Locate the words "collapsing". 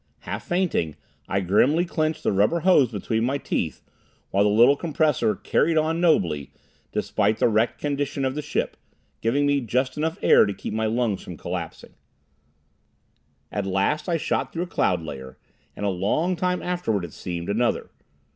11.37-11.93